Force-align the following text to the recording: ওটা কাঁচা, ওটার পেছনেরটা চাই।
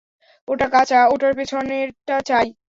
ওটা 0.47 0.67
কাঁচা, 0.73 0.99
ওটার 1.13 1.33
পেছনেরটা 1.37 2.15
চাই। 2.29 2.47